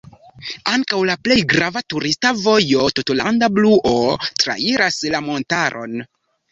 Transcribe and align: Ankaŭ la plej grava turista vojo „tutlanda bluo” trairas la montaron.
Ankaŭ 0.71 1.01
la 1.09 1.15
plej 1.27 1.37
grava 1.51 1.83
turista 1.95 2.33
vojo 2.41 2.89
„tutlanda 3.01 3.53
bluo” 3.59 3.97
trairas 4.47 5.03
la 5.17 5.27
montaron. 5.31 5.99